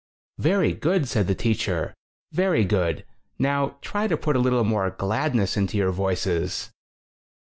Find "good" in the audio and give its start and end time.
0.73-1.07, 2.65-3.05